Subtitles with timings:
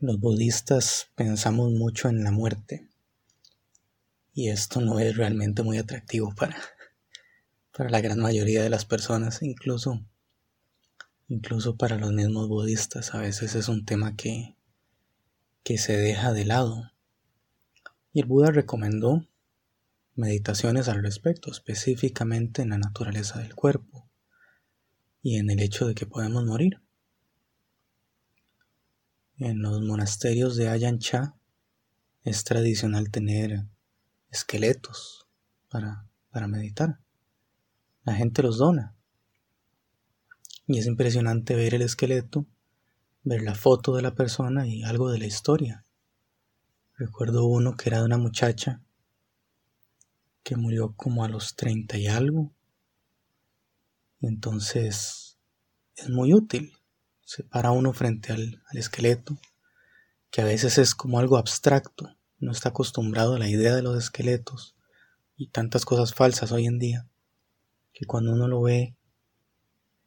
[0.00, 2.88] Los budistas pensamos mucho en la muerte
[4.32, 6.56] y esto no es realmente muy atractivo para,
[7.76, 10.00] para la gran mayoría de las personas, incluso,
[11.26, 13.12] incluso para los mismos budistas.
[13.12, 14.54] A veces es un tema que,
[15.64, 16.92] que se deja de lado.
[18.12, 19.26] Y el Buda recomendó
[20.14, 24.08] meditaciones al respecto, específicamente en la naturaleza del cuerpo
[25.24, 26.80] y en el hecho de que podemos morir.
[29.40, 31.36] En los monasterios de Ayan Cha
[32.24, 33.66] es tradicional tener
[34.30, 35.28] esqueletos
[35.68, 36.98] para, para meditar.
[38.02, 38.96] La gente los dona.
[40.66, 42.46] Y es impresionante ver el esqueleto,
[43.22, 45.84] ver la foto de la persona y algo de la historia.
[46.96, 48.82] Recuerdo uno que era de una muchacha
[50.42, 52.52] que murió como a los 30 y algo.
[54.20, 55.38] Entonces
[55.94, 56.77] es muy útil
[57.28, 59.38] se para uno frente al, esqueleto,
[60.30, 63.98] que a veces es como algo abstracto, no está acostumbrado a la idea de los
[63.98, 64.76] esqueletos
[65.36, 67.06] y tantas cosas falsas hoy en día,
[67.92, 68.96] que cuando uno lo ve,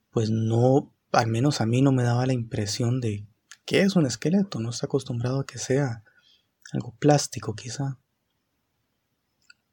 [0.10, 3.28] pues no, al menos a mí no me daba la impresión de
[3.66, 6.04] que es un esqueleto, no está acostumbrado a que sea
[6.73, 8.00] algo plástico quizá.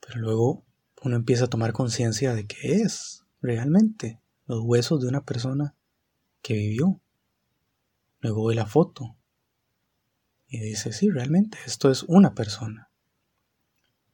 [0.06, 0.66] Pero luego
[1.02, 5.74] uno empieza a tomar conciencia de que es realmente los huesos de una persona
[6.42, 7.00] que vivió.
[8.20, 9.16] Luego ve la foto
[10.48, 12.90] y dice, sí, realmente esto es una persona.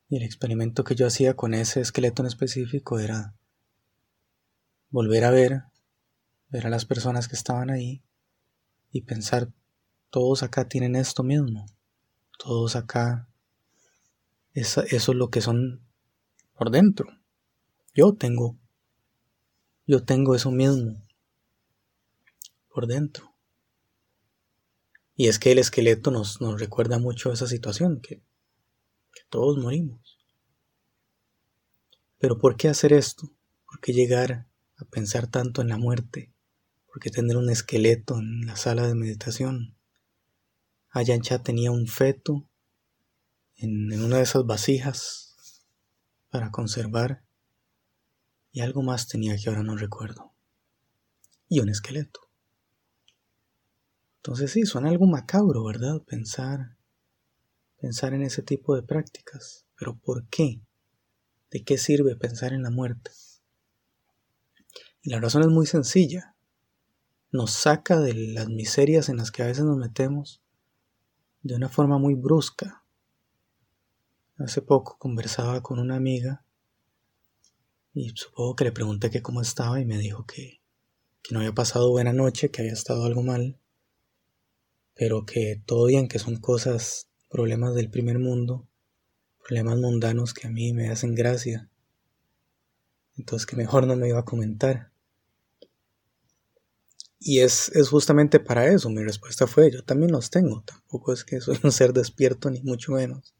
[0.09, 3.35] Y el experimento que yo hacía con ese esqueleto en específico era
[4.91, 5.63] volver a ver,
[6.49, 8.03] ver a las personas que estaban ahí
[8.91, 9.53] y pensar,
[10.11, 11.67] todos acá tienen esto mismo,
[12.39, 13.29] todos acá,
[14.53, 15.81] eso, eso es lo que son
[16.55, 17.09] por dentro.
[17.95, 18.57] Yo tengo,
[19.87, 21.01] yo tengo eso mismo
[22.69, 23.34] por dentro.
[25.17, 28.23] Y es que el esqueleto nos, nos recuerda mucho esa situación, que,
[29.31, 30.19] todos morimos.
[32.19, 33.33] Pero ¿por qué hacer esto?
[33.67, 36.33] ¿Por qué llegar a pensar tanto en la muerte?
[36.87, 39.77] ¿Por qué tener un esqueleto en la sala de meditación?
[40.91, 42.49] Ayancha tenía un feto
[43.57, 45.65] en una de esas vasijas
[46.31, 47.25] para conservar
[48.53, 50.33] y algo más tenía que ahora no recuerdo.
[51.49, 52.24] Y un esqueleto.
[54.25, 56.01] Entonces sí, suena algo macabro, ¿verdad?
[56.01, 56.79] Pensar,
[57.79, 59.67] pensar en ese tipo de prácticas.
[59.77, 60.63] Pero ¿por qué?
[61.51, 63.11] ¿De qué sirve pensar en la muerte?
[65.03, 66.35] Y la razón es muy sencilla.
[67.33, 70.41] Nos saca de las miserias en las que a veces nos metemos
[71.43, 72.83] de una forma muy brusca.
[74.39, 76.47] Hace poco conversaba con una amiga
[77.93, 80.63] y supongo que le pregunté que cómo estaba y me dijo que,
[81.23, 83.61] que no había pasado buena noche, que había estado algo mal
[84.95, 88.69] pero que todo bien, que son cosas, problemas del primer mundo,
[89.47, 91.69] problemas mundanos que a mí me hacen gracia.
[93.17, 94.91] Entonces que mejor no me iba a comentar.
[97.19, 101.25] Y es, es justamente para eso, mi respuesta fue, yo también los tengo, tampoco es
[101.25, 103.35] que soy un ser despierto ni mucho menos.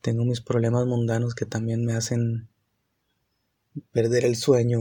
[0.00, 2.48] Tengo mis problemas mundanos que también me hacen
[3.92, 4.80] perder el sueño,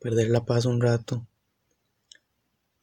[0.00, 1.26] perder la paz un rato.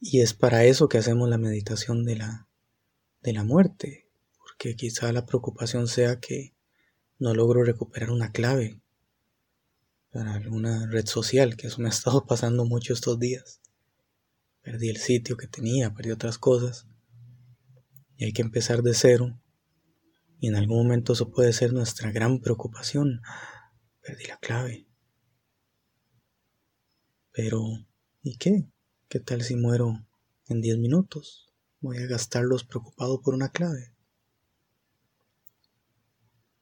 [0.00, 2.48] Y es para eso que hacemos la meditación de la,
[3.20, 6.54] de la muerte, porque quizá la preocupación sea que
[7.18, 8.80] no logro recuperar una clave
[10.10, 13.60] para alguna red social, que eso me ha estado pasando mucho estos días.
[14.62, 16.86] Perdí el sitio que tenía, perdí otras cosas,
[18.16, 19.38] y hay que empezar de cero,
[20.38, 23.20] y en algún momento eso puede ser nuestra gran preocupación.
[24.00, 24.86] Perdí la clave.
[27.32, 27.60] Pero,
[28.22, 28.66] ¿y qué?
[29.10, 30.06] ¿Qué tal si muero
[30.46, 31.52] en 10 minutos?
[31.80, 33.92] Voy a gastarlos preocupado por una clave.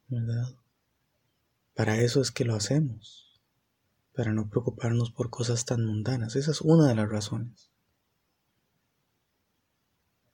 [0.07, 0.55] ¿Verdad?
[1.75, 3.39] Para eso es que lo hacemos.
[4.15, 6.35] Para no preocuparnos por cosas tan mundanas.
[6.35, 7.69] Esa es una de las razones.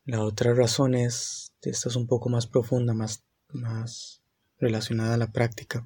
[0.06, 4.22] La otra razón es, esta es un poco más profunda, más, más
[4.58, 5.86] relacionada a la práctica.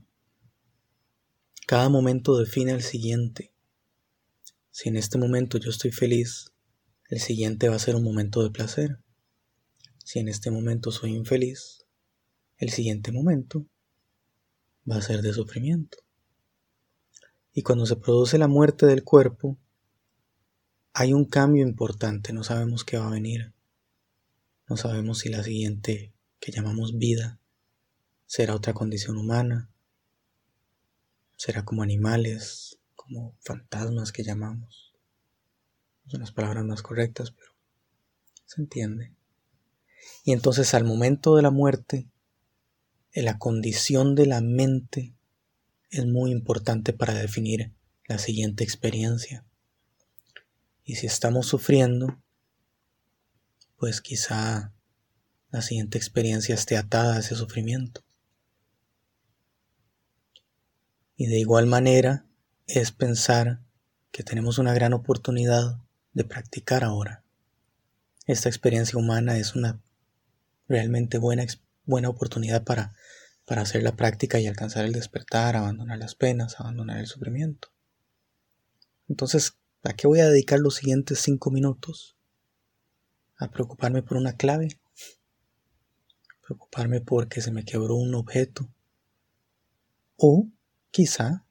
[1.66, 3.52] Cada momento define el siguiente.
[4.80, 6.54] Si en este momento yo estoy feliz,
[7.10, 8.98] el siguiente va a ser un momento de placer.
[10.06, 11.86] Si en este momento soy infeliz,
[12.56, 13.66] el siguiente momento
[14.90, 15.98] va a ser de sufrimiento.
[17.52, 19.58] Y cuando se produce la muerte del cuerpo,
[20.94, 23.54] hay un cambio importante, no sabemos qué va a venir.
[24.70, 27.42] No sabemos si la siguiente que llamamos vida
[28.28, 29.70] será otra condición humana,
[31.36, 32.79] será como animales,
[33.10, 34.94] como fantasmas que llamamos.
[36.08, 37.52] son las palabras más correctas, pero
[38.46, 39.14] se entiende.
[40.24, 42.08] Y entonces al momento de la muerte,
[43.14, 45.14] la condición de la mente
[45.90, 47.74] es muy importante para definir
[48.08, 49.46] la siguiente experiencia.
[50.84, 52.20] Y si estamos sufriendo,
[53.78, 54.74] pues quizá
[55.52, 58.04] la siguiente experiencia esté atada a ese sufrimiento.
[61.16, 62.29] Y de igual manera
[62.70, 63.62] es pensar
[64.12, 65.80] que tenemos una gran oportunidad
[66.14, 67.24] de practicar ahora.
[68.28, 69.82] Esta experiencia humana es una
[70.68, 71.46] realmente buena,
[71.86, 72.94] buena oportunidad para,
[73.46, 77.70] para hacer la práctica y alcanzar el despertar, abandonar las penas, abandonar el sufrimiento.
[79.08, 82.16] Entonces, ¿a qué voy a dedicar los siguientes cinco minutos?
[83.38, 84.80] A preocuparme por una clave,
[86.46, 88.70] preocuparme porque se me quebró un objeto,
[90.18, 90.48] o
[90.92, 91.46] quizá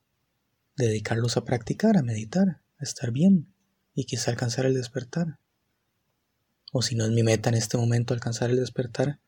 [0.85, 3.53] dedicarlos a practicar, a meditar, a estar bien
[3.95, 5.39] y quizá alcanzar el despertar.
[6.73, 9.19] O si no es mi meta en este momento alcanzar el despertar,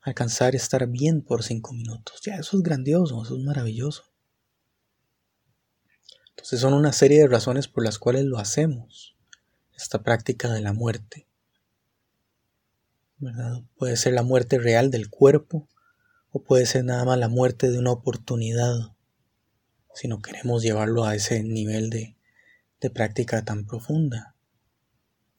[0.00, 2.20] alcanzar estar bien por cinco minutos.
[2.24, 4.04] Ya, eso es grandioso, eso es maravilloso.
[6.30, 9.16] Entonces son una serie de razones por las cuales lo hacemos,
[9.74, 11.26] esta práctica de la muerte.
[13.76, 15.68] Puede ser la muerte real del cuerpo
[16.30, 18.94] o puede ser nada más la muerte de una oportunidad,
[19.94, 22.16] si no queremos llevarlo a ese nivel de,
[22.80, 24.34] de práctica tan profunda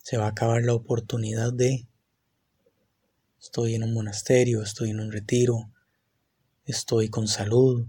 [0.04, 1.88] se va a acabar la oportunidad de
[3.40, 5.72] estoy en un monasterio, estoy en un retiro,
[6.66, 7.88] estoy con salud.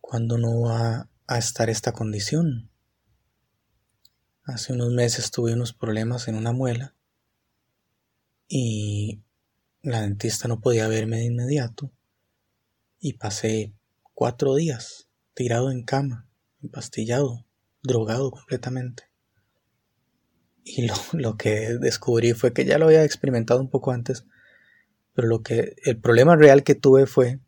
[0.00, 2.70] ¿Cuándo no va a estar esta condición?
[4.44, 6.94] Hace unos meses tuve unos problemas en una muela
[8.46, 9.22] y
[9.82, 11.90] la dentista no podía verme de inmediato
[13.00, 13.72] y pasé
[14.14, 16.28] cuatro días tirado en cama,
[16.62, 17.44] empastillado,
[17.82, 19.04] drogado completamente.
[20.64, 24.24] Y lo, que descubrí fue que ya lo había experimentado un poco antes,
[25.12, 27.40] pero lo que el problema real que tuve fue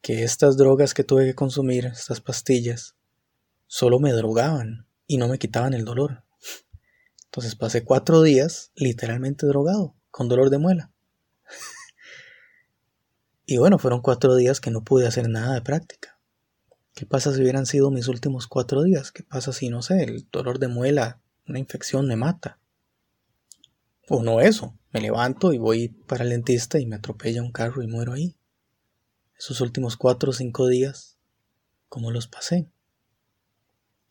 [0.00, 2.96] que estas drogas que tuve que consumir, estas pastillas,
[3.66, 6.24] solo me drogaban y no me quitaban el dolor.
[7.26, 10.90] Entonces pasé cuatro días literalmente drogado, con dolor de muela.
[13.46, 16.18] Y bueno, fueron cuatro días que no pude hacer nada de práctica.
[16.94, 19.12] ¿Qué pasa si hubieran sido mis últimos cuatro días?
[19.12, 22.58] ¿Qué pasa si, no sé, el dolor de muela una infección me mata.
[24.08, 27.82] O no eso, me levanto y voy para el dentista y me atropella un carro
[27.82, 28.36] y muero ahí.
[29.38, 31.18] Esos últimos cuatro o cinco días,
[31.88, 32.70] ¿cómo los pasé?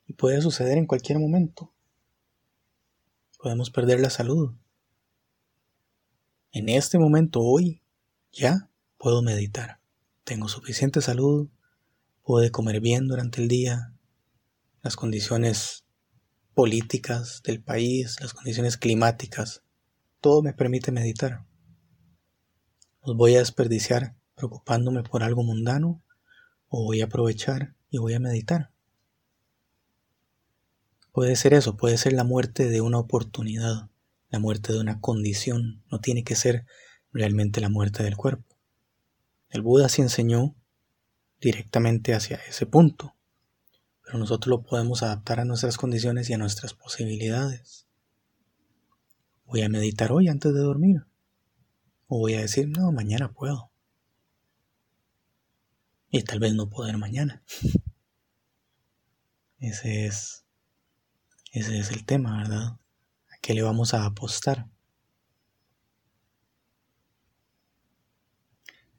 [0.08, 1.74] Y puede suceder en cualquier momento.
[3.38, 4.54] Podemos perder la salud.
[6.52, 7.82] En este momento, hoy,
[8.32, 8.70] ya
[9.02, 9.80] puedo meditar.
[10.24, 11.50] Tengo suficiente salud,
[12.22, 13.96] puedo comer bien durante el día,
[14.84, 15.86] las condiciones
[16.54, 19.64] políticas del país, las condiciones climáticas,
[20.20, 21.48] todo me permite meditar.
[23.04, 26.04] ¿Los voy a desperdiciar preocupándome por algo mundano
[26.68, 28.70] o voy a aprovechar y voy a meditar?
[31.12, 33.90] Puede ser eso, puede ser la muerte de una oportunidad,
[34.30, 36.68] la muerte de una condición, no tiene que ser
[37.12, 38.51] realmente la muerte del cuerpo.
[39.52, 40.56] El Buda sí enseñó
[41.40, 43.16] directamente hacia ese punto
[44.12, 47.88] pero nosotros lo podemos adaptar a nuestras condiciones y a nuestras posibilidades.
[49.46, 51.06] Voy a meditar hoy antes de dormir.
[52.08, 53.72] O voy a decir, no, mañana puedo.
[56.10, 57.42] Y tal vez no poder mañana.
[59.60, 60.44] Ese es,
[61.54, 62.80] ese es el tema, ¿verdad?
[63.30, 64.68] ¿A qué le vamos a apostar?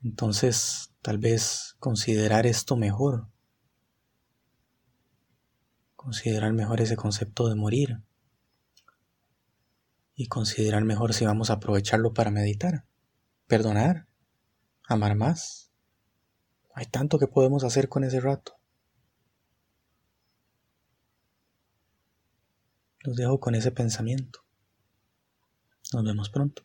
[0.05, 3.33] Entonces, tal vez considerar esto mejor
[6.03, 8.03] considerar mejor ese concepto de morir
[10.17, 12.87] y considerar mejor si vamos a aprovecharlo para meditar,
[13.47, 14.09] perdonar,
[14.89, 15.71] amar más.
[16.75, 18.57] Hay tanto que podemos hacer con ese rato.
[23.05, 24.41] Los dejo con ese pensamiento.
[25.93, 26.65] Nos vemos pronto.